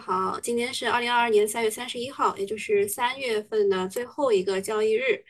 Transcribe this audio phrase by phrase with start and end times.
[0.00, 5.22] 好，今天是二零二二年三月三十一号，也就是三月份的最后一个交易日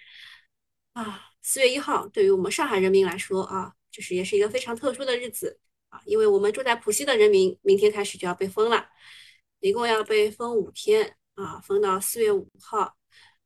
[0.93, 1.27] 啊。
[1.43, 8.89] 四月一号对于我们上海人民来说啊，就是也是一个非常特殊的日子啊，因为我们住在浦西的人民，明天开始就要被封了，
[9.59, 12.97] 一共要被封五天啊，封到四月五号。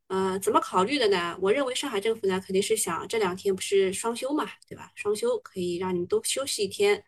[0.09, 1.37] 呃，怎么考虑的呢？
[1.41, 4.93] 我认为上海政府呢，肯定是想这两天不是双休嘛，对吧？
[4.95, 7.03] 双休可以让你们多休息一天。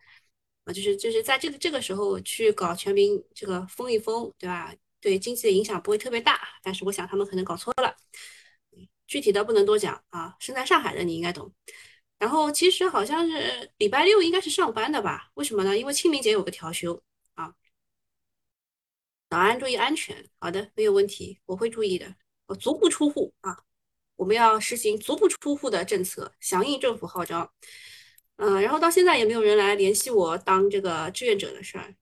[0.67, 4.73] 啊，就是就是在这个这个时候去搞全民这个封一封，对吧？
[4.99, 7.95] 对经济的影响不会特别大，但是我想他们可能搞错了，
[9.07, 10.35] 具体的不能多讲啊。
[10.39, 11.53] 生在上海的你应该懂。
[12.19, 15.31] 然后其实好像是礼拜六应该是上班的吧？
[15.35, 15.77] 为什么呢？
[15.77, 17.01] 因为清明节有个调休
[17.35, 17.53] 啊。
[19.29, 20.27] 早安，注意安全。
[20.39, 22.15] 好的，没有问题，我会注意的。
[22.47, 23.55] 我足不出户啊，
[24.15, 27.53] 我们要实行足不出户的政策，响应政府号召。
[28.37, 31.95] 嗯，然后到现在也没有人来联系我当这个志愿者的事儿，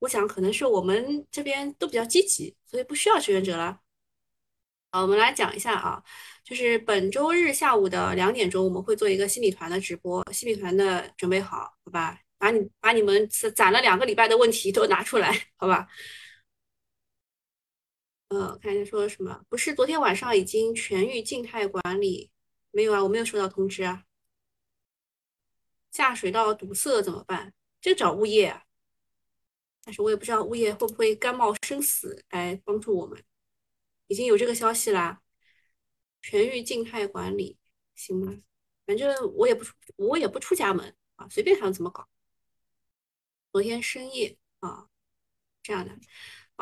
[0.00, 3.80] 我想可能是我们这边都比较积极，所以不需要志愿者了。
[4.90, 6.02] 好，我们来讲一下啊，
[6.44, 12.18] 就是本周日下午的两点钟，我们会做一个心理团的直播，心理团的准备好，好吧？
[12.38, 15.88] 把你把你们攒了两个礼拜的问题都拿出来，好吧？
[18.28, 19.42] 呃，看一下说什么？
[19.48, 22.30] 不是昨天晚上已经全域静态管理？
[22.70, 24.04] 没有啊，我没有收到通知啊。
[25.92, 27.54] 下水道堵塞怎么办？
[27.80, 28.64] 就找物业啊。
[29.84, 33.22] 但是我也不知道物业会不会甘冒生死来帮助我们。
[34.08, 35.22] 已经有这个消息啦，
[36.20, 37.58] 全域静态管理
[37.94, 38.42] 行吗？
[38.84, 42.08] 反正我也不出，我也不出家门啊，随便他们怎么搞。
[43.50, 44.88] 昨天深夜啊，
[45.62, 45.96] 这样的。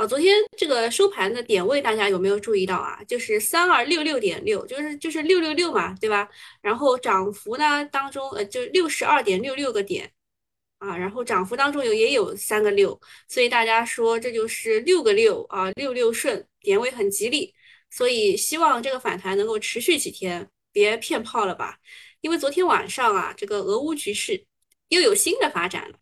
[0.00, 3.04] 啊，昨天这个收盘的点位大家有没有注意到啊？
[3.06, 6.26] 就是三二六六点六，就是就是六六六嘛，对吧？
[6.62, 10.10] 然后涨幅呢当中，呃，就六十二点六六个点
[10.78, 17.54] 啊，然后涨幅当中有也有三个六，所以大家说这就是六个六啊，六六顺，点位很吉利，
[17.90, 21.76] 所以希望这个反弹能够持续几天，别骗炮了吧？
[22.22, 24.46] 因为昨天晚上啊，这个俄乌局势
[24.88, 25.98] 又有新的发展了。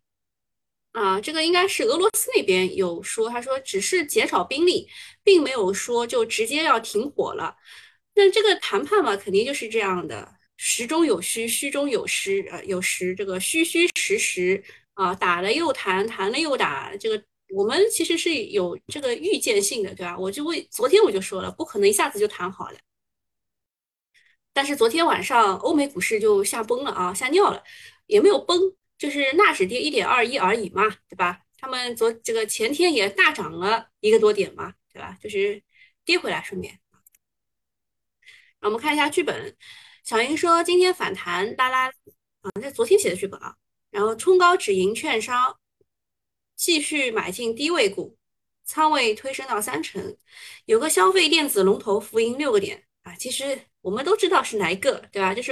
[0.91, 4.87] 啊，这个应该是俄罗斯那边有说，他说只是减少兵力，
[5.23, 7.55] 并没有说就直接要停火了。
[8.15, 14.61] 那这个谈判嘛，肯定就是这样的，实中有虚，虚中有实，呃，有实，这个虚虚实实
[14.95, 17.23] 啊，打了又谈，谈了又打，这个
[17.55, 20.17] 我们其实是有这个预见性的，对吧？
[20.17, 22.77] 我就为昨天我就说了，不可能一下子就谈好了。
[24.53, 27.63] 但是昨天晚上欧美股市就吓崩了啊，吓尿了，
[28.07, 28.75] 也没有崩。
[28.99, 31.41] 就是纳指跌一点二一而已嘛，对吧？
[31.57, 35.17] 他们昨这个前天也大涨了一个多点嘛，对吧？
[35.21, 35.63] 就是
[36.03, 36.79] 跌回来顺便。
[38.61, 39.55] 我们看一下剧本，
[40.03, 43.55] 小英说今天反弹拉拉啊，这昨天写的剧本啊。
[43.89, 45.57] 然后冲高止盈券商，
[46.57, 48.17] 继续买进低位股，
[48.65, 50.17] 仓位推升到三成。
[50.65, 55.33] 有个消费电子龙头浮盈六个点啊，其实我们都知道是哪一个，对吧？
[55.33, 55.51] 就是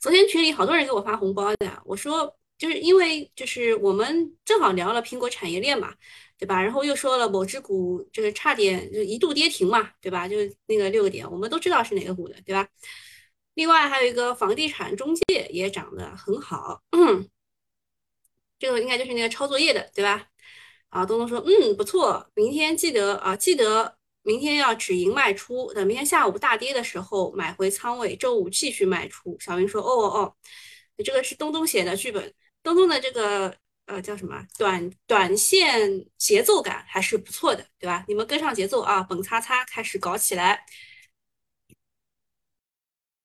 [0.00, 2.37] 昨天群里好多人给我发红包的，我说。
[2.58, 5.94] 就是因为就是我们正好聊了苹果产业链嘛，
[6.36, 6.60] 对吧？
[6.60, 10.26] 然后又说了某只股就是差点就一度跌停嘛，对吧？
[10.28, 12.68] 就是那个六个点，我们都知道是哪个股的，对吧？
[13.54, 17.28] 另外还有一个房地产中介也涨得很好，嗯
[18.58, 20.26] 这个应该就是那个抄作业的，对吧？
[20.88, 29.36] 啊，东东说嗯不错，明天记得啊记得明天要止盈卖出，等明天下午大跌的时候买回仓位，周五继续卖出。
[29.38, 30.34] 小云说哦哦哦，
[31.04, 32.34] 这个是东东写的剧本。
[32.68, 33.54] 东东的这个
[33.86, 38.04] 呃叫什么短短线节奏感还是不错的，对吧？
[38.06, 40.64] 你们跟上节奏啊，蹦擦擦开始搞起来。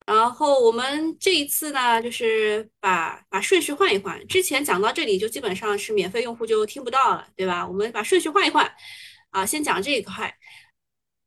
[0.05, 4.25] 然后我们这一次呢，就是把把顺序换一换。
[4.27, 7.67] 之前讲到这里就基本上是免费用户就听不到了，对吧？
[7.67, 8.73] 我们把顺序换一换
[9.31, 10.33] 啊，先讲这一块。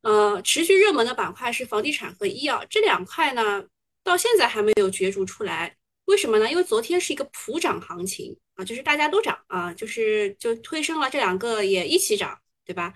[0.02, 3.64] 呃，持续热门的板块是房地产和医药这两块呢，
[4.02, 5.76] 到现在还没有角逐出来。
[6.06, 6.50] 为什么呢？
[6.50, 12.94] 因为昨天是一个普涨行情啊，就是大家都涨啊，就是就推升了这两个也一起涨，对吧？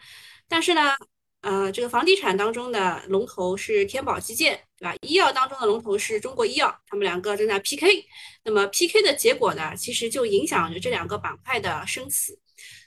[0.48, 0.96] 但是呢，
[1.42, 4.94] 呃，这个房地产当中的龙头是天宝基建，对吧？
[5.02, 8.06] 医药当中的龙头是中国医药，他们两个正在 PK。
[8.44, 12.38] 那么 PK 的结果呢，其实就影响着这两个板块的生死。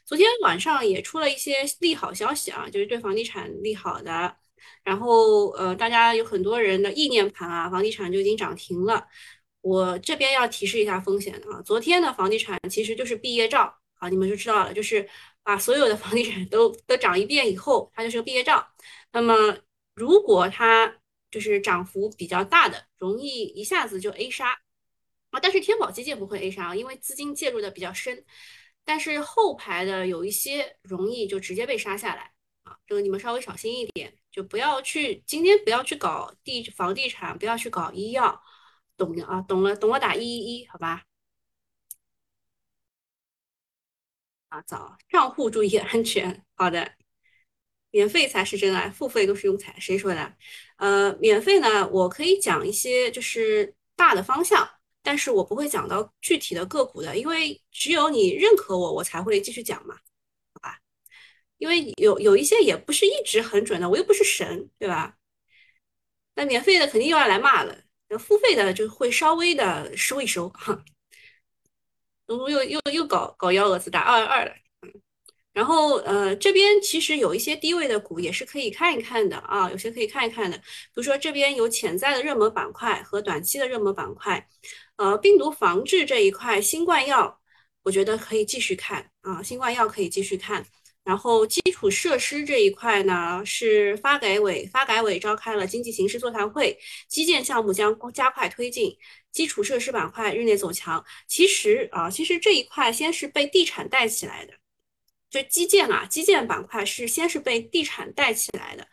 [0.06, 4.36] 昨天晚上也出了一些利好消息啊，就是对房地产利好的，
[4.84, 9.06] 然后呃，大家有很多人的意念盘啊，房地产就已经涨停了。
[9.64, 15.10] 我这边要提示一下风险的啊，昨天的房地产其实就是毕业照啊，你们就知道了，就是
[15.42, 18.68] 把所有的房地产都都涨一遍以后，它就是个毕业照。
[19.14, 19.58] 那么
[19.96, 20.94] 如果它
[21.32, 24.52] 就是涨幅比较大的，容易一下子就 A 杀
[25.32, 28.26] 啊，但是天宝基建不会 A 杀啊，因为资金介入的比较深，
[28.84, 32.34] 但是后排的有一些容易就直接被杀下来
[32.64, 38.42] 啊，这个你们稍微小心一点，就不要去今天不要去搞地房地产，不要去搞医药，
[38.98, 41.04] 懂的啊，懂了懂了打一一一，好吧？
[44.50, 46.94] 啊，早账户注意安全，好的。
[47.92, 50.36] 免费才是真爱，付费都是庸才，谁说的？
[50.78, 54.68] 呃，免费呢，我可以讲一些就是大的方向，
[55.04, 59.96] 但是我不会讲到具体的个股的，因为只有你认可我，我才会继续讲嘛，
[60.54, 60.80] 好吧？
[61.58, 65.16] 因为有有一些也不是一直很准的，我又不是神，对吧？
[66.36, 67.84] 那免费的肯定又要来骂了，
[68.18, 70.84] 付费的就会稍微的收一收哈。
[72.26, 74.54] 东东又又又搞搞幺蛾子打二二二了。
[75.54, 80.58] 然后，呃，这边其实有一些低位的股也是可以看一看的啊，有些可以看一看的。
[80.58, 80.64] 比
[80.96, 84.48] 如说这边有潜在的热门板块和短期的热门板块，
[84.96, 87.40] 呃，病毒防治这一块，新冠药，
[87.84, 90.66] 我觉得可以继续看啊，新冠药可以继续看。
[91.04, 96.78] 然后基础设施这一块呢，是发改委发改委召开了经济形势座谈会，
[97.08, 98.98] 基建项目将加快推进，
[99.32, 101.04] 基础设施板块日内走强。
[101.28, 104.54] 其实啊，其实这一块先是被地产带起来的。
[105.30, 108.88] 就基建啊，基建板块是先是被地产带起来的，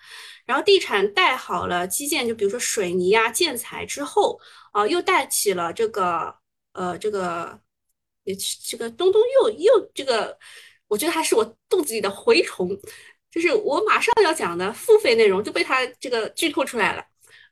[0.46, 4.40] 然后地产带好了基建，就比如说水泥啊、建材之后，
[4.72, 6.34] 啊，又带起了这个
[6.72, 7.60] 呃这个
[8.24, 8.34] 也，
[8.64, 10.38] 这个东东又又这个，
[10.90, 12.78] 我觉得还是我肚子里的蛔虫，
[13.30, 17.02] 就是我马上要讲的付费内容就被他这个剧透出来了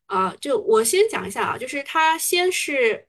[0.05, 3.07] 啊，就我先讲一下啊，就是他先是，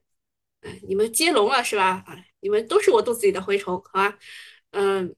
[0.62, 2.02] 哎，你们接龙了是吧？
[2.06, 4.18] 啊，你们都是我肚子里的蛔虫，好吧？
[4.70, 5.14] 嗯。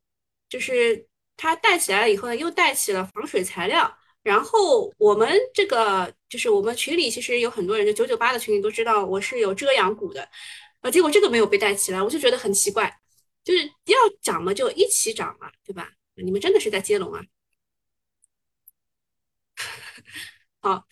[0.52, 3.90] 就是它带起来了以后呢，又带起了防水材料。
[4.22, 10.28] 然后我们这个就是我们群里其实有很多人，就九九八的群里都知道我是有遮阳股的，
[10.82, 13.00] 啊，结果这个没有被带起来，我就觉得很奇怪。
[13.44, 15.90] 就是要涨嘛，就一起涨嘛，对吧？
[16.14, 17.22] 你们真的是在接龙啊？
[20.60, 20.86] 好，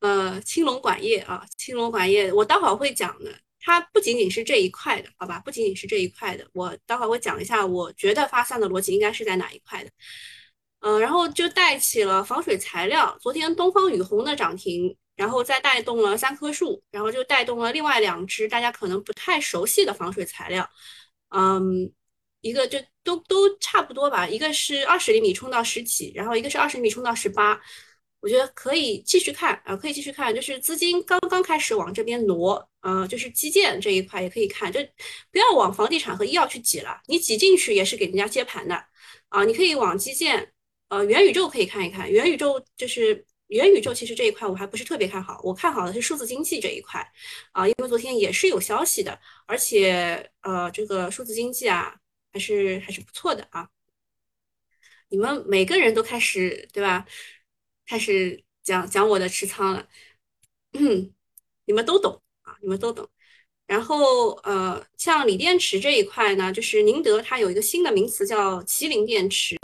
[0.00, 3.40] 呃，青龙管业啊，青龙管业，我待会儿会讲的。
[3.60, 5.40] 它不仅仅是这一块的，好吧？
[5.40, 9.90] 不仅仅是这一块的，我待会儿会讲一下，我觉得发散的逻辑应该是在哪一块的。
[10.80, 20.68] 嗯，然后就带起了防水材料，昨天东方雨虹的涨停，然后再带动了三棵树，然后就带动了另外两只大家可能不太熟悉的防水材料。
[21.30, 21.92] 嗯，
[22.40, 27.60] 一个就都都差不多吧，一个是二十厘米冲到十几，然后一个是二十厘米冲到十八。
[28.20, 34.80] 我觉得可以继续看啊，可以继续看，就是资金刚刚开始往这边挪，呃，就是基建这一块也可以看，就
[35.30, 38.82] 不要往房地产和医药去挤了，你挤进去也是给人家接盘的
[39.28, 39.44] 啊。
[39.44, 40.52] 你可以往基建，
[40.88, 47.00] 呃，元宇宙可以看一看，元宇宙就是元宇宙，其实这一块我还不是特别看好，我看好的是数字经济这一块
[47.52, 51.94] 啊，因为昨天也是有消息的，而且呃，这个数字经济啊，
[52.32, 53.68] 还是还是不错的啊。
[55.08, 57.06] 你们每个人都开始对吧？
[57.86, 59.88] 开始讲讲我的持仓了，
[61.66, 63.08] 你们都懂啊，你们都懂。
[63.66, 69.56] 然后呃，像锂电池这一块呢，就是宁德它有一个新的名词叫麒麟电池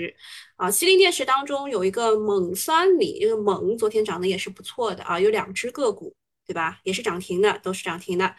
[0.62, 0.70] 啊。
[0.70, 6.14] 麒麟电池当中有一个锰酸锂，这个锰昨天涨得也是不错的啊，有两只个股，
[6.47, 6.79] 对吧？
[6.85, 8.37] 也是涨停的，都是涨停的。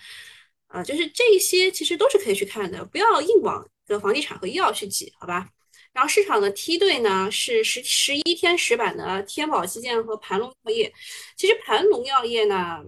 [0.67, 5.49] 啊，就是这些其实都是可以去看的，不要硬往这个房地产和医药去挤，好吧？
[5.91, 10.91] 然后市场的梯队呢是十十一天十板的天宝基建和盘龙药业。
[11.37, 12.83] 其实盘龙药业呢，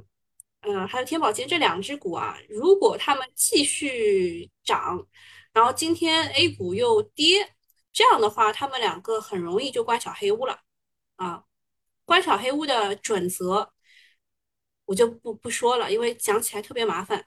[0.62, 5.05] 呃，还有天宝基建这两只股啊，如果他们继续涨，
[5.53, 7.48] 然后今天 A 股又跌，
[7.95, 10.59] 这样的话，他们两个很容易就关小黑屋了
[11.15, 11.45] 啊。
[12.03, 13.71] 关小黑屋的准则
[14.83, 17.25] 我就不不说了，因为讲起来特别麻烦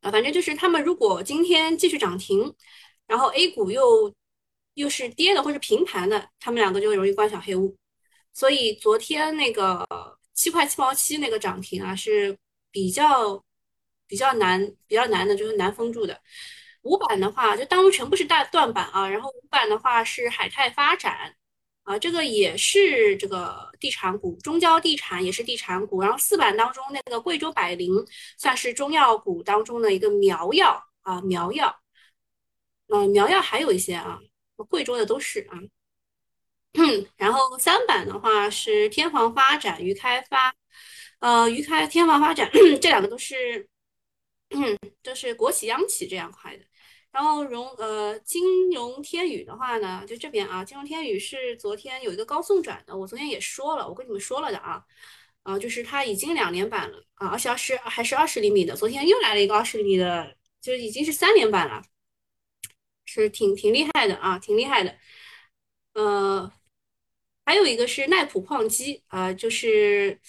[0.00, 0.10] 啊。
[0.10, 2.52] 反正就是他们如果今天继续涨停，
[3.06, 4.12] 然后 A 股又
[4.74, 7.78] 又是跌的或者平盘的，他们两个就容易关小黑屋。
[8.32, 9.86] 所以昨天那个
[10.34, 12.36] 七块七毛七那个涨停啊，是
[12.72, 13.44] 比较
[14.08, 16.20] 比较难比较难的，就是难封住的。
[16.82, 19.08] 五板的话，就当中全部是大断板啊。
[19.08, 21.34] 然后五板的话是海泰发展
[21.84, 26.00] 啊，这个也是这个地产股，中交地产也是地产股。
[26.00, 27.92] 然后四板当中那个贵州百灵
[28.38, 31.80] 算是中药股当中的一个苗药啊，苗药。
[32.88, 34.18] 嗯，苗药还有一些啊。
[34.68, 35.56] 贵州的都是啊，
[37.16, 40.54] 然后三板的话是天房发展、渝开发，
[41.20, 43.66] 呃，渝开天房发展 这两个都是，
[44.50, 46.64] 嗯，都是国企央企这样块的。
[47.12, 54.84] 然后融呃金融天宇的话呢，就这边啊，金融天宇是昨天有一个高送转的，我昨天也说了，我跟你们说了的啊，
[55.42, 61.82] 啊，就是它已经两连板了啊，而且是还是二十厘米的，昨天又来了一个二十厘米的，就已经是三连板了。
[63.06, 64.96] 是挺挺厉害的啊，挺厉害的。
[65.94, 66.52] 呃，
[67.44, 70.20] 还有一个是耐普矿机啊，就是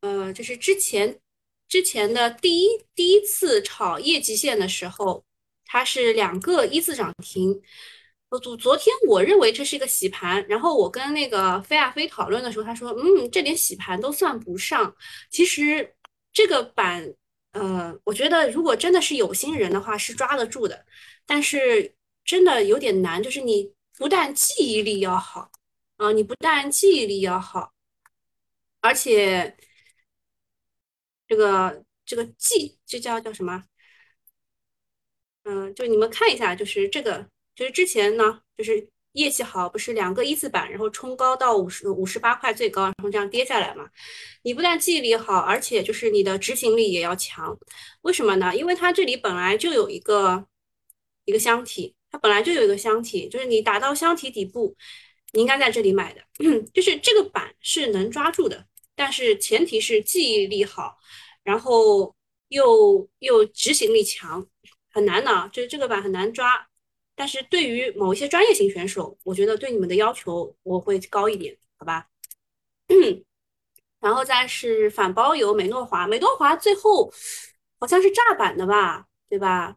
[0.00, 1.18] 呃，就是之前
[1.66, 5.24] 之前的第一第一次炒业绩线的时候，
[5.72, 7.58] 它是两个一字涨停。
[8.42, 14.94] 昨昨天我认为这是一个洗盘，然后我跟那个飞亚飞讨论的时候，他说，嗯，这点洗盘都算不上。
[15.30, 15.94] 其实
[16.30, 17.14] 这个板，
[17.52, 20.84] 呃，我觉得如果真的是有心人的话，是抓得住的，
[21.24, 25.50] 但是真的有点难，就是你不但记忆力要好，
[25.96, 27.72] 啊，你不但记忆力要好，
[28.80, 29.56] 而且
[31.26, 33.64] 这个这个记，这叫叫什么？
[35.44, 37.26] 嗯，就你们看一下，就是这个。
[37.54, 43.86] 就是之前呢，就是业绩好，不是两个一字板，然后冲高到五十五十八块最高，然后这样跌下来嘛。
[44.42, 47.54] 你不但记忆力好，而且就是你的执行力也要强。
[48.00, 48.56] 为什么呢？
[48.56, 50.46] 因为它这里本来就有一个
[51.26, 54.74] 一个箱体，它本来就有一个箱体，就是你打到箱体底部，
[55.32, 56.22] 你应该在这里买的。
[56.72, 58.64] 就是这个板是能抓住的，
[58.96, 60.96] 但是前提是记忆力好，
[61.44, 62.16] 然后
[62.48, 64.46] 又又执行力强，
[64.92, 66.68] 很难的，就是这个板很难抓。
[67.14, 72.08] 但是对于某一些专业型选手，我觉得对你们的要求我会高一点，好吧？
[74.00, 77.12] 然后再是反包邮美诺华，美诺华最后
[77.78, 79.76] 好像是炸板的吧，对吧？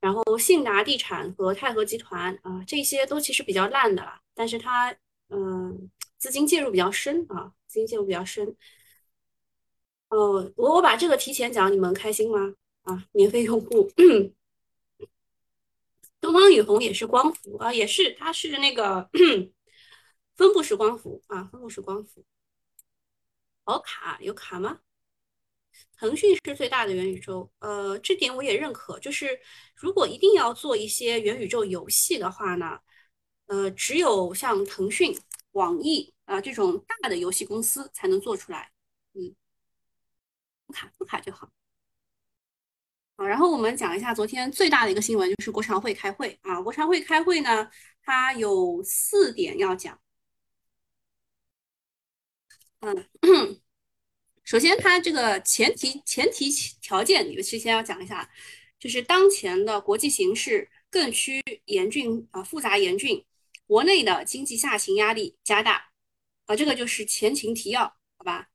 [0.00, 4.94] 然后信达地产和泰和集团啊，这些都其实比较烂的了，但是它
[5.30, 8.56] 嗯资金介入比较深啊，资金介入比较深。
[10.08, 12.54] 哦，我我把这个提前讲，你们开心吗？
[12.86, 13.90] 啊，免费用户。
[16.20, 19.08] 东方雨虹也是光伏啊，也是，它是那个
[20.34, 22.24] 分布式光伏啊，分布式光伏。
[23.64, 24.80] 好卡有卡吗？
[25.98, 28.98] 腾讯是最大的元宇宙，呃，这点我也认可。
[28.98, 29.38] 就是
[29.74, 32.78] 如果一定要做一些元宇宙游戏的话呢，
[33.46, 35.16] 呃，只有像腾讯、
[35.52, 38.72] 网易啊这种大的游戏公司才能做出来。
[39.14, 39.34] 嗯，
[40.66, 41.50] 不卡不卡就好。
[43.16, 46.60] 啊，然后我们讲一下昨天最大的一个新闻，就是国常会开会啊。
[46.60, 47.70] 国常会开会呢，
[48.02, 49.98] 它有四点要讲。
[52.80, 53.08] 嗯，
[54.44, 56.50] 首先它这个前提前提
[56.82, 58.30] 条件，你们事先要讲一下，
[58.78, 63.24] 就是当前的国际形势更趋严峻啊，复杂严峻，
[63.66, 65.90] 国内的经济下行压力加大
[66.44, 67.84] 啊，这个就是前情提要，
[68.18, 68.50] 好吧？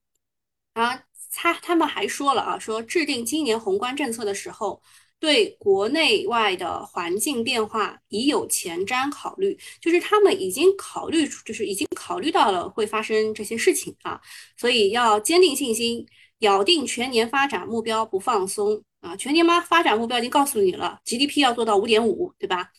[0.74, 1.06] 啊。
[1.34, 4.82] 他他们还说了啊，说制定今年宏观政策的时候，
[5.20, 14.20] 对国内外的环境变化已有前瞻考虑，就是他们已经考虑，就是已经考虑到了会发生这些事情啊，
[14.58, 16.06] 所以要坚定信心，
[16.40, 22.72] 咬定全年发展目标不放松啊，全年嘛发展目标已经告诉你了，GDP 要做到五点五，对吧？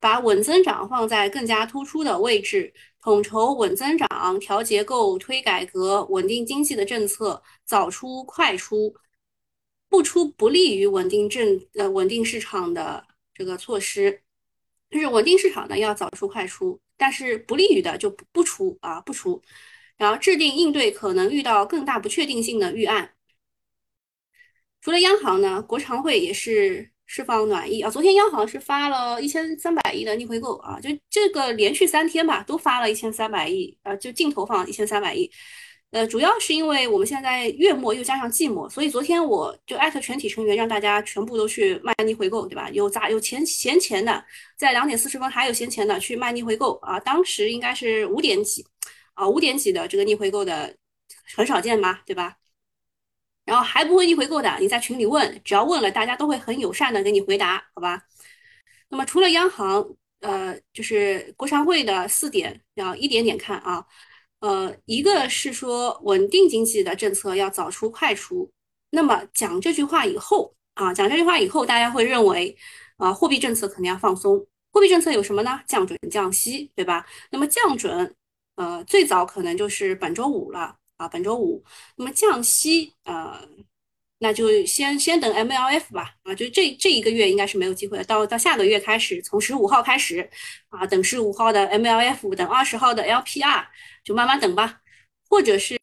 [0.00, 2.72] 把稳增长放在更加突出的位置。
[3.02, 8.94] 统筹稳增长、调结构、推改革、稳定经济的政策，早出快出，
[9.88, 14.20] 不出不利于稳定政呃稳定市场的这个措施，
[14.90, 19.40] 就是稳定市场呢要早出快出，但是不利于的就不出啊不出，
[19.96, 23.14] 然后制定应对可能遇到更大不确定性的预案。
[24.82, 26.89] 除了央行呢，国常会也是。
[27.12, 27.90] 释放暖意啊！
[27.90, 35.28] 昨天央行是发了一千三百亿的逆回购啊，就这个连续三天吧，都发了一千三百亿啊，就净投放一千三百亿。
[35.90, 42.70] 呃，主要是因为我们现在月末又加上季末，所以昨天我就艾特全体成员，让大家全部都去卖逆回购，对吧？
[42.70, 44.24] 有砸有钱闲钱的，
[44.56, 47.00] 在两点四十分还有闲钱的去卖逆回购啊！
[47.00, 48.64] 当时应该是五点几
[49.14, 50.72] 啊，五点几的这个逆回购的
[51.34, 52.36] 很少见吧，对吧？
[53.44, 58.02] 然后还不会逆回购的，你在群里问，只要问了，大家都会很友善的给你回答，好吧？
[58.88, 59.84] 那么除了央行，
[60.20, 63.84] 呃，就是国常会的四点要一点点看啊，
[64.40, 68.50] 呃，一个是说稳定经济的政策要早出快出。
[68.90, 72.56] 那么讲这句话以后啊，讲这句话以后，大家会认为
[72.96, 74.46] 啊，货币政策肯定要放松。
[74.72, 75.60] 货币政策有什么呢？
[75.66, 77.06] 降准、降息，对吧？
[77.30, 78.14] 那么降准，
[78.56, 80.76] 呃，最早可能就是本周五了。
[81.00, 81.64] 啊，本周五，
[81.96, 83.40] 那么降息，呃，
[84.18, 90.28] 那就先先等 MLF 吧，啊，就这这一个月应该是没有机会了，到到下个月开始，从十五号开始，
[90.68, 93.66] 啊，等十五号的 MLF，等二十号的 LPR，
[94.04, 94.82] 就慢慢等吧，
[95.26, 95.78] 或者是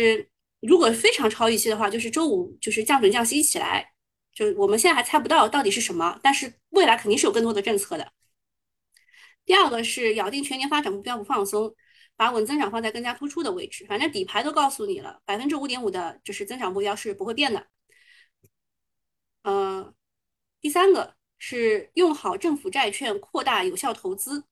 [0.59, 3.91] 如果非常超预期的话，就是周五就是降准降息一起来，
[4.35, 8.11] 就我们现在还猜不到到底是什么，但是未来肯定是有更多的政策的。
[9.45, 11.73] 第二个是咬定全年发展目标不放松。
[12.17, 17.67] 把稳增长放在更加突出的位置，反正底牌都告诉你了，百分之五点五的就是增长目标是不会变的。
[19.43, 19.93] 呃，
[20.59, 24.43] 第三个是用好政府债券，扩大有效投资，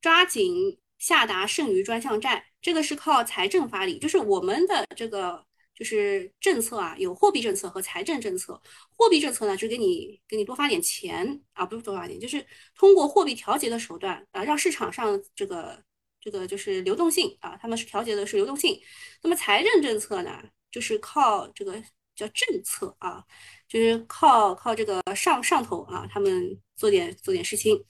[0.00, 5.44] 抓紧下达剩余专项债，这个是靠财政发力，就是我们的这个
[5.74, 8.60] 就是政策啊，有货币政策和财政政策。
[8.96, 15.82] 货币政策呢，就给你给你多发点钱啊，不是多发点，就是通过货币调节的手段啊，让市场上这个
[16.30, 18.78] 这个就是流动性啊，他们是调节的是流动性。
[19.22, 21.72] 那么财政政策呢，就是靠这个
[22.14, 23.24] 叫政策啊，
[23.66, 27.82] 就是靠靠这个上上头啊，他们做点做点事情。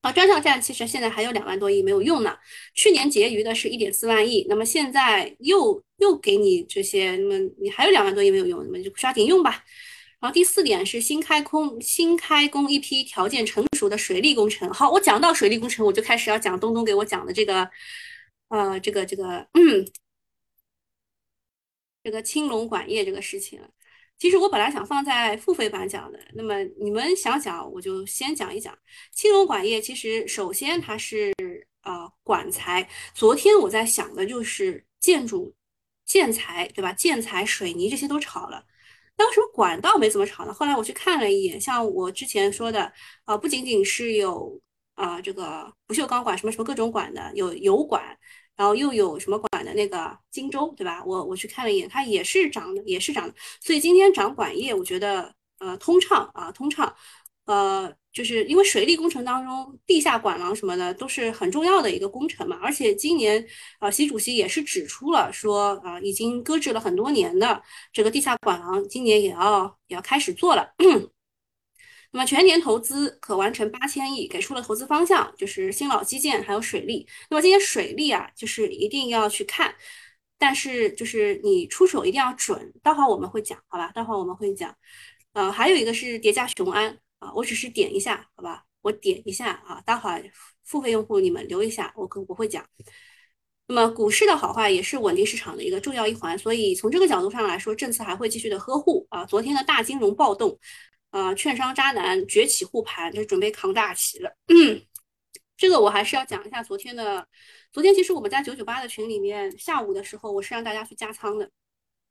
[0.00, 2.34] 啊，专项债其实现在还有两万多亿没有用呢。
[2.72, 9.62] 去年结余的是一点四万亿，那么现在又又给你这些，那么你还有两万多亿没有用，那么就抓紧用吧。
[10.20, 14.68] 然后第四点是新开工，新开工一批条件成熟的水利工程。
[14.72, 17.70] 好，我讲到水利工程，我就开始要讲东东给我讲的这个，
[18.48, 19.86] 呃，这个这个，嗯，
[22.02, 23.60] 这个青龙管业这个事情。
[24.18, 28.76] 其实我本来想放在付费版讲的，那么你们想讲，我就先讲一讲
[29.12, 29.80] 青龙管业。
[29.80, 31.32] 其实首先它是
[31.82, 35.54] 呃管材，昨天我在想的就是建筑
[36.04, 36.92] 建材，对吧？
[36.92, 38.66] 建材、水泥这些都炒了，
[39.18, 40.54] 当时管道没怎么炒呢？
[40.54, 42.90] 后来我去看了一眼，像我之前说的
[43.26, 44.58] 啊，不仅仅是有
[44.94, 48.16] 啊这个不锈钢管，什么什么各种管的，有油管。
[48.56, 51.04] 然后又有什么管的那个荆州，对吧？
[51.04, 53.34] 我我去看了一眼，它也是涨的，也是涨的。
[53.60, 56.94] 所以今天涨管业，我觉得呃通畅啊，通畅。
[57.44, 62.58] 呃，就是因为水利工程当中，地下管廊什么的都是很重要的一个工程嘛。
[62.60, 63.46] 而且今年
[63.78, 70.68] 啊，习主席也是指出了说啊，已经搁置了很多年的这个地下管廊，今年也要也要开始做了。
[72.10, 77.06] 那么全年投资可完成八千亿，给出了投资方向，就是新老基建还有水利。
[77.30, 79.72] 那么这些水利啊，就是一定要去看，
[80.36, 82.72] 但是就是你出手一定要准。
[82.82, 83.92] 待会儿我们会讲，好吧？
[83.92, 84.74] 待会儿我们会讲。
[85.34, 88.64] 呃，还有一个是叠加雄安啊，我只是点一下，好吧？
[88.82, 90.22] 我点一下啊，待会儿
[90.64, 92.66] 付费用户你们留一下，我可不会讲。
[93.66, 99.24] 那么股市的好坏也是稳定市场的一个重要一环，所以从这个角度上来说，政策还会继续的呵护啊。
[99.26, 100.58] 昨天的大金融暴动。
[101.10, 104.30] 啊，券商渣男崛起护盘，就准备扛大旗了。
[105.56, 107.26] 这个我还是要讲一下昨天的。
[107.72, 111.50] 昨天其实我们在九九八的群里面，下午的时候我是让大家去加仓的。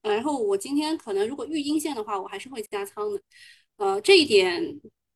[0.01, 3.21] 呃，然后我今天可能如果遇阴线的话，我还是会加仓的。
[3.75, 4.63] 呃，这一点，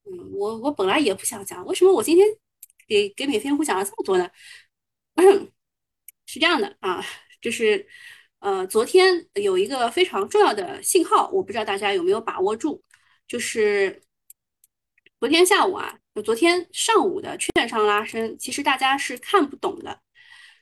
[0.05, 2.27] 嗯，我我本来也不想讲，为什么我今天
[2.87, 4.29] 给给免费用户讲了这么多呢？
[6.25, 7.03] 是这样的啊，
[7.41, 7.85] 就是
[8.39, 12.83] 呃，昨天有一个非常重要的信号，我不知道大家有没有把握住。
[13.27, 14.01] 就是
[15.19, 20.01] 昨天下午啊，就昨天上午的券商拉升，其实大家是看不懂的。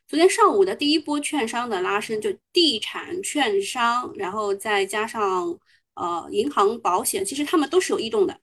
[0.08, 5.58] 昨天上午的第一波券商的拉升，就地产、券商，然后再加上
[5.94, 8.40] 呃银行、保险，其实他们都是有异动的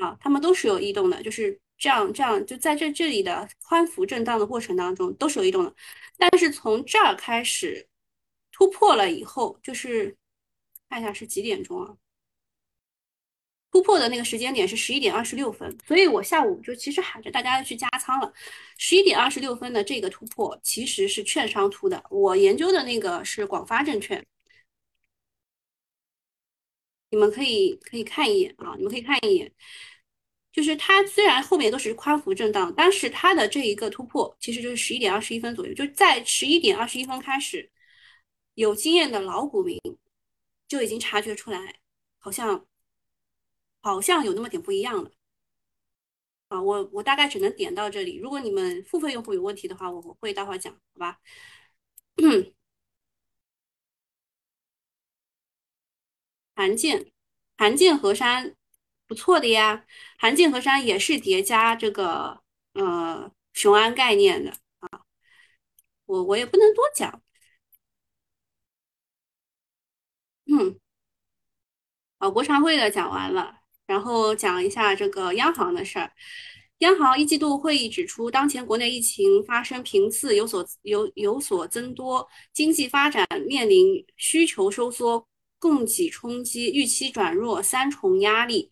[0.00, 5.74] 啊，他们都是有异动的，就是这样这样，就在这这里的宽幅震荡的过程当中都是有异动的。
[6.16, 7.88] 但是从这儿开始
[8.52, 10.16] 突破了以后，就是
[10.88, 11.96] 看一下是几点钟啊？
[13.72, 18.32] 突破的那个时间点是十一点二十六分，所以我下午就其实喊着大家去加仓了。
[18.76, 24.26] 十一点二十六分的这个突破其实是券商突的，我研究的那个是广发证券，
[27.10, 29.52] 你们可以可以看一眼啊，你们可以看一眼，
[30.52, 37.70] 就是它虽然后面都是宽幅震荡，但是它的这一个突破其实就是十一点二十一分左右，就在十一点二十一分开始，
[38.54, 39.78] 有经验的老股民
[40.68, 41.80] 就已经察觉出来，
[42.18, 42.66] 好像。
[43.82, 45.10] 好像有那么点不一样了
[46.48, 48.16] 啊，我我大概只能点到这里。
[48.18, 51.18] 如果你们付费用户有问题的话，我会待会儿讲，好吧？
[56.54, 57.10] 韩建，
[57.56, 58.54] 盘建河山
[59.10, 59.84] 不错的呀，
[60.18, 62.40] 韩建河山也是叠加这个
[62.74, 65.02] 呃雄安概念的啊，
[66.06, 67.20] 我我也不能多讲，
[70.46, 70.78] 嗯，
[72.18, 73.56] 啊，国常会的讲完了。
[73.86, 76.12] 然后讲一下这个央行的事儿。
[76.78, 85.26] 央行一季度会议指出，当前国内疫情发生频次有所有有所增多，经济发展面临需求收缩、
[85.58, 88.70] 供给冲击、预期转弱三重压力。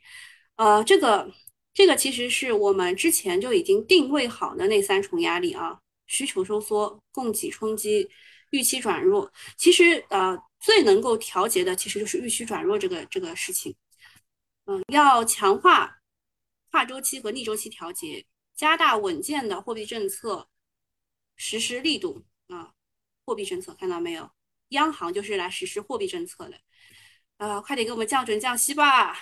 [0.59, 1.33] 呃，这个
[1.73, 8.11] 这个其实是我们之前就已经定位好的那三重压力啊：需求收缩、供给冲击、
[8.51, 9.33] 预期转弱。
[9.57, 13.75] 其实呃，最能够调节的其实就是预期转弱这个这个事情。
[14.67, 16.01] 嗯，要强化
[16.71, 20.49] 跨周期和逆周期调节，加大稳健的货币政策
[21.37, 22.73] 实施力度啊！
[23.25, 24.29] 货币政策看到没有？
[24.71, 26.59] 央行就是来实施货币政策的。
[27.37, 29.17] 啊，快点给我们降准降息吧！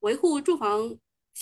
[0.00, 0.96] 维护住房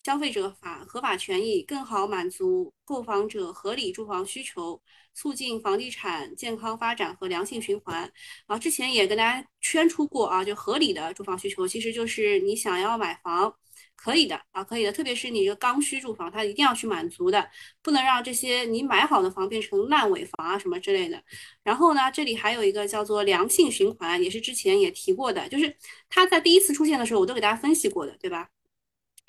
[0.04, 4.80] 消费者法合法权益，更好满足购房者合理住房需求，
[5.12, 8.10] 促进房地产健康发展和良性循环。
[8.46, 13.54] 啊，之前也跟大家圈出过啊，就合理的住房需求，其实就是你想要买房。
[13.96, 17.48] 可以的啊，可以的，特别是你这个刚需住房，它一定要去满足的，
[17.82, 21.22] 不能让这些你买好的房变成烂尾房啊什么之类的。
[21.62, 25.74] 然后呢，这里还有一个叫做良性循环，也是之前也提过的，就是
[26.08, 28.48] 它在第一次出现的时候，我都给大家分析过的，对吧？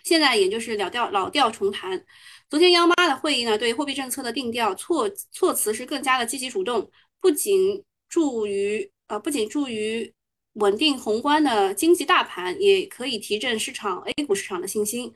[0.04, 2.06] 现在也就是老调老调重弹。
[2.50, 10.14] 昨天央妈的会议呢，对货币政策的定调措措辞是更加的积极主动，不仅助于呃，不仅助于。
[10.56, 15.14] 稳定宏观的经济大盘也可以提振市场 A 股市场的信心。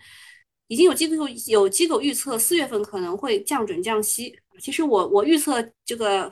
[0.67, 4.39] 已经有机构有机构预测四月份可能会降准降息。
[4.59, 6.31] 其实我我预测这个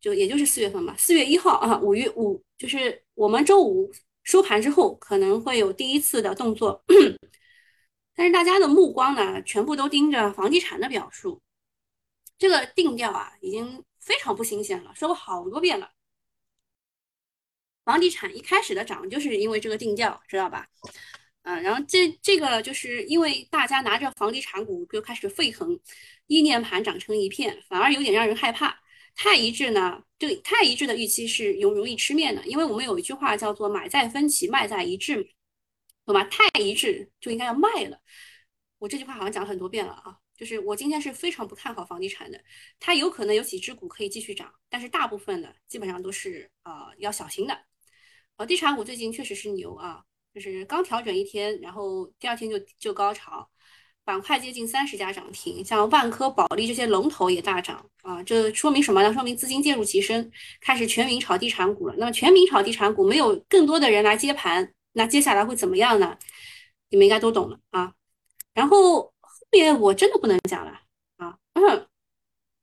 [0.00, 6.82] 就也就是四月份吧，四月一号啊，五月五就是我们周五收盘之后可能会有第一次的动作。
[8.16, 11.42] 但是大家的目光呢，全部都盯着房地产的表述。
[12.38, 15.90] 这个定调啊，已经非常不新鲜了，说过好多遍了。
[17.84, 20.66] 房地产一开始的涨就是因为这个定调，知道吧？
[21.42, 25.78] 嗯，然后这这个就是因为大家拿着房地产股就开始沸腾，
[26.28, 28.80] 意念盘涨成一片，反而有点让人害怕。
[29.14, 35.28] 太一致呢，这个太一致的预期是容容易吃面的，因为我们有一句话叫做“买在分歧，卖在一致”，
[36.06, 36.24] 懂吗？
[36.24, 38.00] 太一致就应该要卖了。
[38.78, 42.40] 我这句话好像讲了很多遍了啊，就是我今天是非常不看好房地产的，
[42.80, 47.58] 它有可能有几只股可以继续涨，但是大部分的基本上都是呃要小心的。
[48.36, 50.02] 呃，地产股最近确实是牛啊，
[50.34, 53.48] 就是刚调整一天，然后第二天就就高潮，
[54.04, 59.12] 板块接近三十家涨停，像万科、保利这些龙头也大涨啊，这说明什么呢？
[59.12, 61.94] 说明资金介入极深，开始全民炒地产股了。
[61.98, 66.18] 那么全民炒地产股，没有更多的人来接盘，那接下来会怎么样呢？
[66.88, 67.92] 你们应该都懂了啊。
[68.54, 70.80] 然后后面我真的不能讲了
[71.18, 71.36] 啊。
[71.54, 71.86] 嗯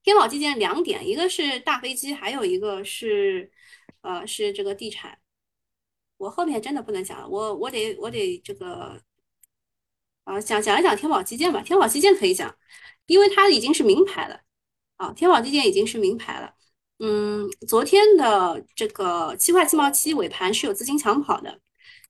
[0.01, 3.51] 天宝基建两点，一个是大飞机，还有一个是
[4.01, 5.18] 呃是这个地产。
[6.19, 9.01] 我后面真的不能讲了，我我得我得这个
[10.25, 12.53] 啊讲讲一讲天宝基建吧，天宝基建可以讲，
[13.07, 14.41] 因为它已经是名牌了
[14.97, 16.53] 啊，天宝基建已经是名牌了。
[16.99, 21.61] 嗯，昨天的这个七块七毛七尾盘是有资金抢跑的，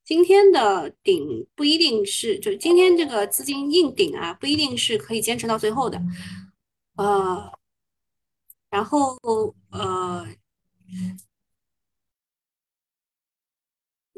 [0.04, 6.02] 今天的顶不一定是，就今天这个资金硬顶啊，不一定是可以坚持到最后的。
[6.96, 7.52] 呃，
[8.72, 9.16] 然后
[9.70, 10.28] 呃。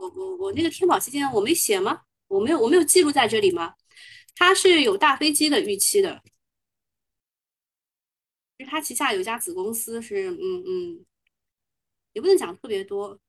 [0.02, 2.02] 我我我那个天宝基建我没写吗？
[2.28, 3.76] 我没有我没有记录在这里吗？
[4.36, 6.22] 它是有大飞机的预期的，
[8.58, 11.06] 就是它旗下有一家子公司是嗯嗯，
[12.14, 13.20] 也不能讲特别多，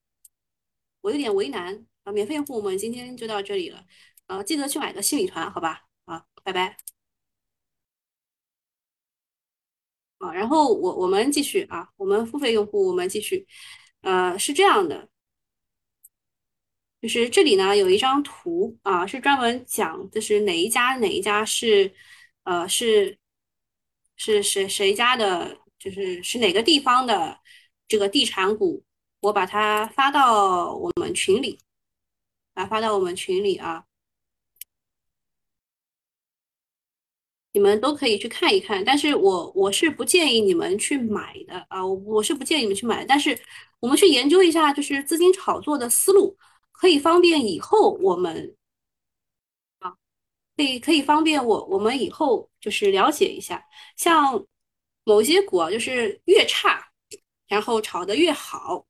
[1.02, 2.12] 我有点为难啊。
[2.12, 3.84] 免费用户我们今天就到这里了，
[4.26, 5.84] 呃，记得去买个新米团，好吧？
[6.06, 6.76] 好，拜拜。
[10.18, 13.46] 啊，然后我我们继续啊，我们付费用户我们继续，
[14.00, 15.08] 呃，是这样的。
[17.02, 21.92] 就是这里呢有一张图啊，是专门讲就是哪一家哪一家是，
[22.44, 23.18] 呃是
[24.16, 27.40] 是谁谁家的，就是是哪个地方的
[27.88, 28.84] 这个地产股，
[29.20, 31.58] 我把它发到我们群里，
[32.54, 33.84] 啊发到我们群里啊，
[37.52, 43.36] 你们都可以去看一看，但是我我是不建议你们去买的啊，我我是不建议你们去买，但是
[43.80, 46.36] 我们去研究一下就是资金炒作的思路。
[46.82, 48.56] 可以方便以后我们
[49.78, 49.94] 啊，
[50.56, 53.64] 可以可以方便我我们以后就是了解一下，
[53.96, 54.44] 像
[55.04, 56.84] 某些股啊，就是越差，
[57.46, 58.84] 然后炒的越好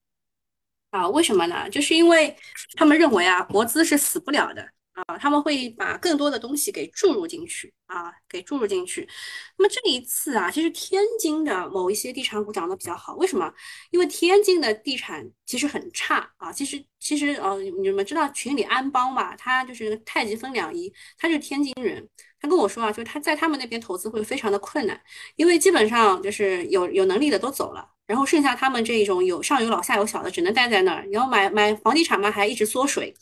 [0.88, 1.06] 啊？
[1.10, 1.68] 为什么呢？
[1.68, 2.34] 就是因为
[2.76, 4.66] 他们认为啊，国资是死不了的。
[4.92, 9.08] 啊，他们会把更多的东西给注入进去啊，给注入进去。
[9.56, 13.52] 那么这一次啊，其实天津的某一些地产股涨得比较好，为什么？
[13.90, 16.52] 因为天津的地产其实很差啊。
[16.52, 19.34] 其实其实呃，你们知道群里安邦吧？
[19.36, 22.06] 他就是太极分两仪，他就是天津人。
[22.38, 25.00] 他跟我说啊，就是他在他们那边投资会非常的困难，
[25.36, 31.06] 因为基本上就是有有能力的都走了，然后剩下他们这一种有上有老下有小的，只能待在那儿。
[31.10, 33.14] 然后买买房地产嘛，还一直缩水。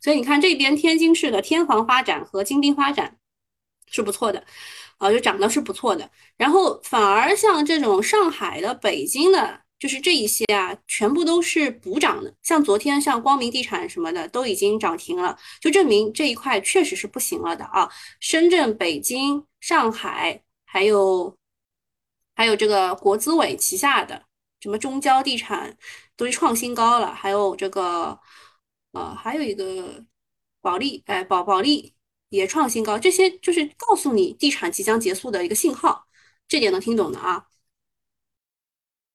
[0.00, 3.16] 所以你看这边天津市的天房发展和金兵发展
[3.90, 4.44] 是不错的，
[4.98, 6.08] 啊，就涨的是不错的。
[6.36, 12.32] 然后反而像这种上海的、北京的，就是这一些啊，全部都是补涨的。
[12.42, 17.88] 像昨天像光明地产什么的都已经涨停了，就证明这一块确实是不行了的啊。
[18.20, 21.36] 深圳、北京、上海，还有
[22.34, 24.25] 还有这个国资委旗下的
[24.66, 25.78] 什么中交地产
[26.16, 28.18] 都是创新高了，还有这个。
[28.92, 30.02] 啊，还有一个
[30.62, 31.94] 保利，哎，保保利
[32.30, 36.08] 也创新高，这些就是告诉你地产即将结束的一个信号，
[36.48, 37.46] 这点能听懂的啊。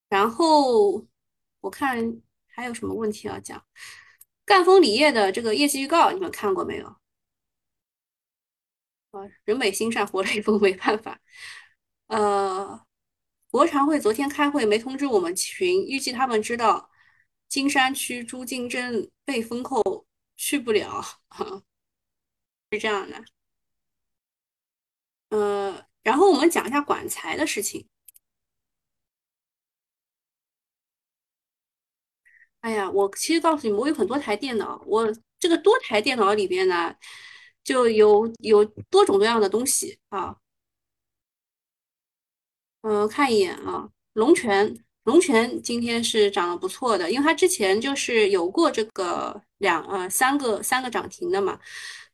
[0.07, 1.03] 然后
[1.61, 3.65] 我看还有什么问题要讲？
[4.45, 6.85] 赣锋锂业的这个业绩预告你们看过没有？
[9.09, 11.19] 啊，人美心善，活雷锋没办法。
[12.05, 12.85] 呃，
[13.51, 16.89] 国常会昨天开会没通知我们群，预计他们知道
[17.49, 21.03] 金山区朱金珍被封后去不了，
[22.71, 23.23] 是这样的。
[25.29, 27.87] 呃，然后我们讲一下管材的事情。
[32.61, 36.95] 哎呀，我其实告诉你们，我有很多台电脑，我这个多台电脑里边呢，
[37.63, 40.37] 就有有多种多样的东西啊。
[42.81, 51.59] 嗯，看一眼啊，龙泉，龙泉今天是涨得不错的，因为它之前就是有过这个两呃三个三个涨停的嘛。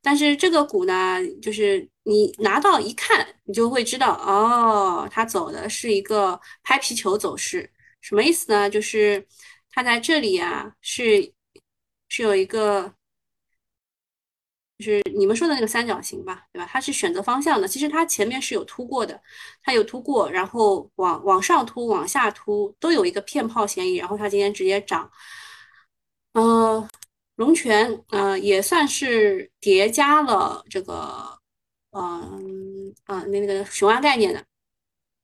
[0.02, 7.70] 但是这个股呢，就是你拿到一看，你就会知道哦，它走的是一个拍皮球走势，
[8.02, 8.70] 什么意思呢？
[8.70, 9.26] 就是
[9.72, 11.34] 它在这里啊，是
[12.10, 12.94] 是有一个。
[14.78, 16.68] 就是你们说的那个三角形吧，对吧？
[16.72, 19.20] 它是选择方向的，其实它前面是有突过的，
[19.64, 25.12] 它有突过，然后往往上突、往下突都有一个骗炮嫌疑，然后它今天直接涨。
[26.34, 26.88] 呃，
[27.36, 31.40] 龙泉，呃，也算是叠加了这个，
[31.92, 34.46] 嗯，啊，那那个雄安概念的。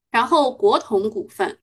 [0.10, 1.60] 然后国统股份，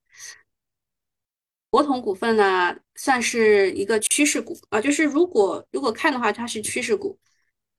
[1.70, 7.18] 国统股份呢，算是一个趋势股啊，就是如果如果看的话，它是趋势股。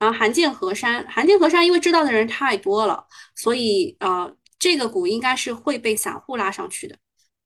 [0.01, 6.97] 然后韩建河山，韩建河山因为知道的人太多了，所以呃，这个股应该是会被散户拉上去的，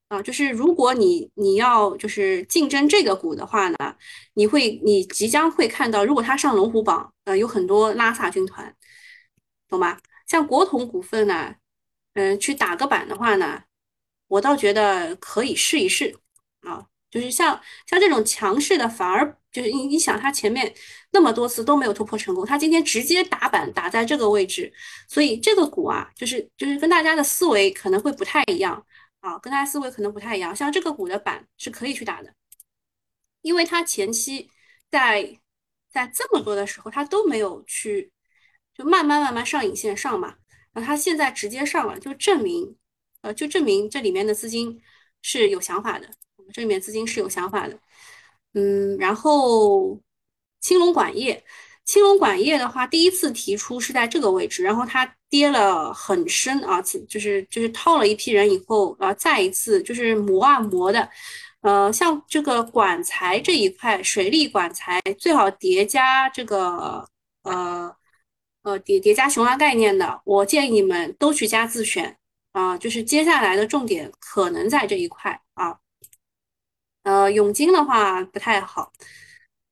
[0.07, 3.75] 啊，就是如果你你要就是竞争这个股的话呢，
[4.35, 8.73] 你会你即将会看到，如果它上龙虎榜，呃，有很多拉萨军团，
[9.67, 9.97] 懂吗？
[10.25, 11.55] 像国统股份呢，
[12.13, 13.63] 嗯，去打个板的话呢，
[14.29, 16.15] 我倒觉得可以试一试。
[17.15, 20.75] 就是像像这种强势的，反而就是你你想，它前面
[21.11, 24.69] 那么多次都没有突破成功，它今天直接打板打在这个位置，
[25.07, 28.85] 所以这个股啊，就是就是跟大家的思维可能会不太一样
[29.21, 30.53] 啊，跟大家思维可能不太一样。
[30.53, 32.33] 像这个股的板是可以去打的，
[33.41, 34.49] 因为它前期
[34.91, 35.39] 在
[35.89, 38.11] 在这么多的时候，它都没有去
[38.77, 40.35] 就慢慢慢慢上影线上嘛，
[40.73, 42.75] 然后它现在直接上了，就证明
[43.21, 44.81] 呃就证明这里面的资金
[45.21, 46.09] 是有想法的。
[46.53, 47.77] 这里面资金是有想法的，
[48.53, 49.99] 嗯，然后
[50.61, 51.43] 青龙管业，
[51.83, 61.09] 青龙管业的话，第一次提出是在这个位置，然后它跌了很深啊，就是就是套了一批人以后，啊，再一次就是磨啊磨的，
[61.61, 67.07] 呃，像这个管材这一块，水利管材最好叠加这个
[67.43, 67.95] 呃
[68.63, 72.17] 呃叠叠加雄安概念的，我建议你们都去加自选
[72.53, 75.39] 啊，就是接下来的重点可能在这一块。
[77.05, 78.91] 呃，永金的话不太好，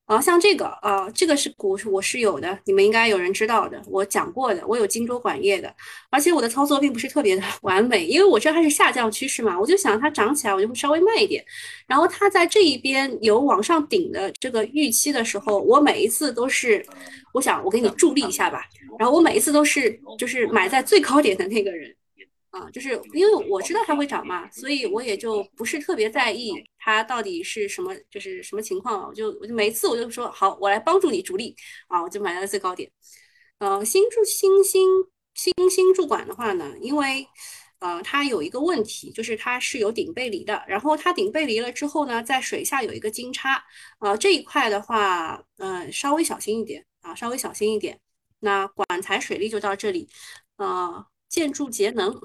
[0.05, 5.73] 啊，像这个，啊，这个是股，我是有的，你们应该有人知道的，我讲过的，我有金州管业的，
[6.11, 11.43] 而且我的操作并不是特别的 完美，因为我知道它是下降趋势嘛，我就想它涨起来，我就会稍微慢一点，
[11.87, 16.85] 然后它在这一边有往上顶的这个预期的时候，我每一次都是，
[17.33, 18.63] 我想我给你助力一下吧，
[18.99, 21.95] 然后我每一次都是就是买在最高点的那个人。
[22.53, 29.07] 啊，就是因为我知道它会涨嘛，所以我也就不是特别在意它到底是什么，就是什么情况。
[29.07, 31.55] 我就我就每次我就说好，我来帮助你主力
[31.87, 32.91] 啊，我就买了最高点。
[33.57, 34.87] 呃，新住新兴
[35.33, 37.27] 新兴驻管的话呢，因为
[37.79, 43.65] 呃它有一个问题，就是它是有顶背离的，然后它顶背离了之后呢，在水下有一个金叉，
[43.97, 47.99] 啊这一块的话，嗯稍微小心一点啊，稍微小心一点。
[48.41, 50.07] 那管材水利就到这里，
[50.57, 52.15] 呃建筑节能。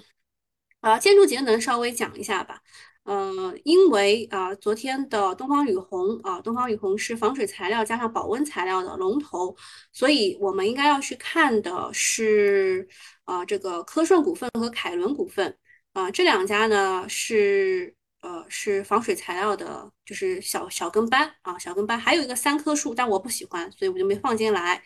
[0.81, 2.61] 啊，建筑节能稍微讲一下吧。
[3.05, 9.57] 呃，因为啊，昨天的东方雨虹啊，东方雨虹是防水材料加上保温材料的龙头，
[9.93, 12.87] 所以我们应该要去看的是
[13.25, 15.57] 啊，这个科顺股份和凯伦股份
[15.95, 24.83] 啊，这两家呢是呃是防水材料的，就是小小跟班啊，小跟班，还有一个三棵树，但我不喜欢，所以我就没放进来。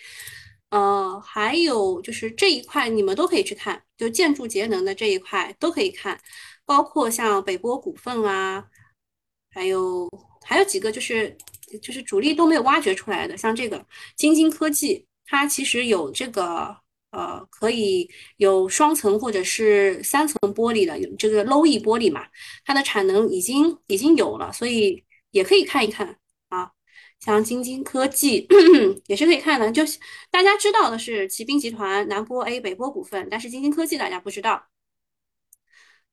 [0.73, 6.19] 呃，还有就是这一块你们都可以去看，就建筑节能的这一块都可以看，
[6.65, 8.65] 包括像北波股份啊，
[9.51, 10.09] 还有
[10.43, 11.37] 还有几个就是
[11.83, 13.85] 就是主力都没有挖掘出来的，像这个
[14.17, 16.75] 晶晶科技，它其实有这个
[17.11, 18.09] 呃可以
[18.39, 22.27] 有双层或者是三层玻璃的，有这个 Low E 玻璃嘛，
[22.65, 26.17] 它的产能已经已经有了，所以也可以看一看
[26.49, 26.71] 啊。
[27.23, 28.49] 像京津科技
[29.07, 29.85] 也是可以看的，就
[30.29, 34.67] 大家知道的是骑兵集团、南波 A、北波股份，但是京津科技大家不知道。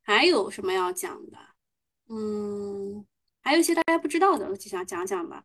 [0.03, 1.37] 还有什么要讲的？
[2.09, 3.03] 嗯，
[3.41, 5.43] 还有一些大家不知道的，我就想讲讲吧。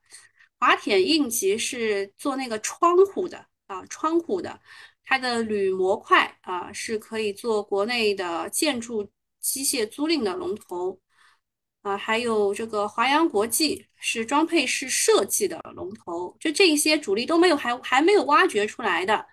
[0.58, 4.60] 华铁应急是做那个窗户的啊，窗户的，
[5.02, 11.00] 它的铝模块啊是可以做国内的建筑机械租赁的龙头。
[11.84, 19.26] 啊，还有这个华阳国际是装配式设计的龙头，就这些主力都没有还还没有挖掘出来的，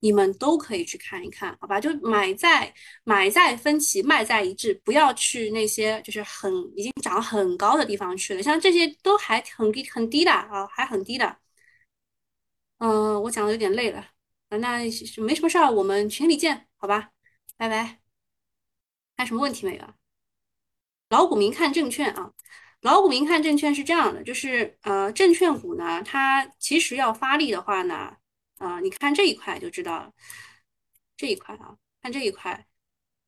[0.00, 1.78] 你们都可以去看一看，好吧？
[1.78, 2.72] 就买在
[3.04, 11.36] 买在分歧，卖在一致，不要去那些就是很已经涨很高的地方去了，像这些都还很低很低的啊，还很低的。
[12.78, 13.98] 嗯，我讲的有点累了
[14.48, 14.78] 啊，那
[15.18, 17.10] 没什么事儿，我们群里见，好吧？
[17.56, 18.00] 拜拜。
[19.16, 19.97] 还有什么问题没有啊？
[21.08, 22.32] 老股民看证券啊，
[22.82, 28.16] 老股民看证券是这样的，就是呃，证券股呢，它其实要发力的话呢，
[28.58, 30.12] 啊，你看这一块就知道了，
[31.16, 32.66] 这一块啊，看这一块，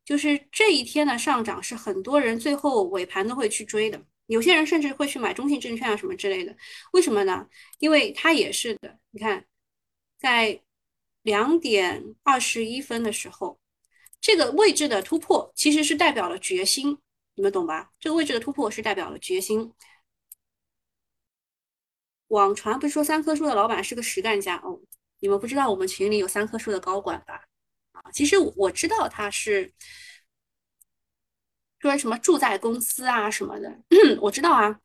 [0.05, 6.55] 就是这一天的上涨是很多人最后尾盘都会去追的，有些人甚至会去买中信证券啊什么之类的，
[6.93, 7.49] 为什么呢？
[7.79, 9.47] 因为它也是的，你看，
[10.19, 10.61] 在
[11.23, 13.59] 两点二十一分的时候，
[14.21, 16.99] 这个位置的突破其实是代表了决心。
[17.40, 17.90] 你们懂吧？
[17.98, 19.72] 这个位置的突破是代表了决心。
[22.29, 24.79] 网传不是说三棵树的老板是个实干家哦？
[25.20, 27.42] 你们不知道我们群里有三棵树的高管吧？
[27.92, 29.72] 啊，其实我知道他是
[31.79, 33.74] 说什么住在公司啊什么的，
[34.20, 34.79] 我知道啊。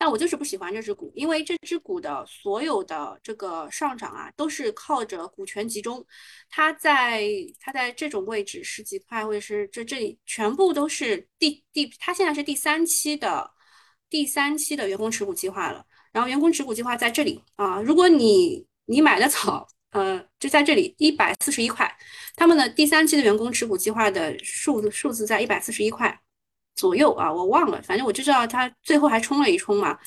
[0.00, 6.02] 但我就是不喜欢这只股，因为这只股的所有的这个上涨啊，都是靠着股权集中。
[6.48, 7.22] 它在
[7.58, 13.50] 它在这种位置十几块，或者是这这里全部都是第第，它现在是第三期的
[14.08, 15.84] 第三期的员工持股计划了。
[16.12, 21.94] 然后员工持股计划在这里啊，如果你你买的早，呃，就在这里一百四十一块，
[22.36, 26.18] 他们的第三期的员工持股计划的数字数字在一百四十一块。
[26.74, 29.98] 左右啊，我忘了，反正我就知道他最后还冲了一冲嘛。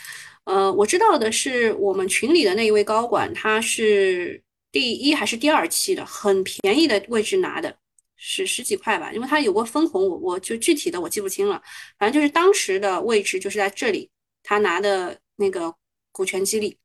[0.45, 7.73] 呃，我知道的是我们群里的那一位高管，他是第一还是第二期的，很便宜的位置拿的，
[8.17, 11.61] 是十几块吧，因为他有过分红，我我就具体的我记不清了，
[11.97, 14.09] 反正就是当时的位置就是在这里，
[14.43, 15.73] 他拿的那个
[16.11, 16.77] 股权激励。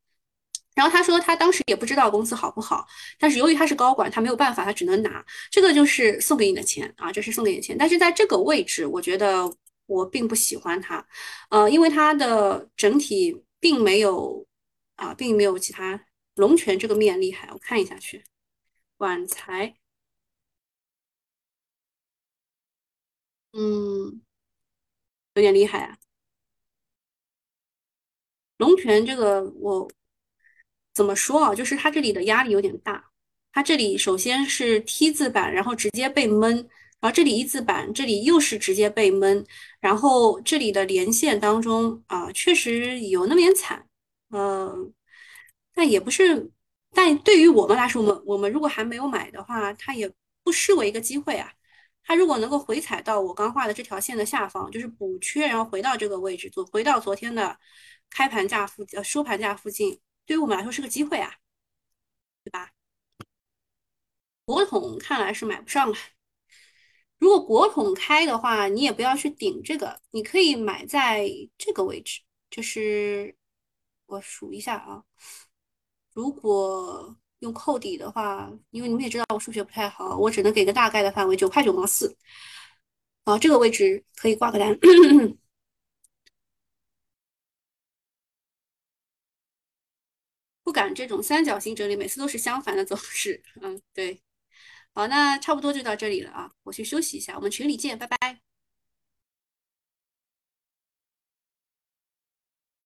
[0.73, 2.87] 然后他说他当时也不知道公司好不好，
[3.19, 9.53] 但是由于他是高管，他没有办法，他只能拿这个就是送给你的钱啊，这是送给你的钱，但是在这个位置，我觉得。
[9.89, 11.05] 我并不喜欢它，
[11.49, 14.47] 呃，因为它的整体并没有
[14.95, 17.49] 啊，并没有其他龙泉这个面厉害。
[17.51, 18.23] 我看一下去，
[18.97, 19.75] 晚财，
[23.53, 24.21] 嗯，
[25.33, 25.97] 有点厉害啊。
[28.57, 29.91] 龙泉这个我
[30.93, 31.55] 怎么说啊？
[31.55, 33.11] 就是它这里的压力有点大，
[33.51, 36.69] 它这里首先是 T 字板，然后直接被闷。
[36.99, 39.45] 然后这里一字板，这里又是直接被闷，
[39.79, 43.87] 然后这里的连线当中啊，确实有那么点惨，
[44.29, 44.75] 呃，
[45.73, 46.51] 但也不是，
[46.91, 50.11] 但对于我们来说，我们我们如果还没有买的话，它也
[50.43, 51.53] 不失为一个机会啊。
[52.03, 57.57] 它如果能够回踩到我刚画的这条线的下方，就是补缺，然后回到这个位置，做回到昨天的
[58.09, 61.35] 开盘价附呃收盘价附近，对于我们来说是个机会啊，
[62.43, 62.71] 对吧？
[64.45, 65.95] 国统看来是买不上了。
[67.19, 73.35] 如果国统开的话，你也不要去顶这个，你可以买在这个位置，就是
[74.05, 75.03] 我数一下啊。
[76.13, 82.17] 如果用扣底的话，因为你们也知道我数学不太好，我只能给个大概的范围，九块九毛四。
[83.23, 84.77] 啊，这个位置可以挂个单。
[90.63, 93.41] 不敢这种三角形整理，每次都是相反的走势。
[93.61, 94.21] 嗯，对。
[94.99, 98.48] 好，那差不多就到这里了啊，我去休息一下，我们群里见，拜拜。